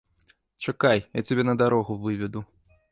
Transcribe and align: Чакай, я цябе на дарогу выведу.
Чакай, 0.67 1.03
я 1.21 1.27
цябе 1.29 1.43
на 1.49 1.55
дарогу 1.61 2.01
выведу. 2.09 2.47